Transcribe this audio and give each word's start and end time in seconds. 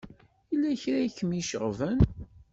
Yella 0.49 0.79
kra 0.81 0.99
i 1.07 1.09
kem-iceɣben? 1.17 1.99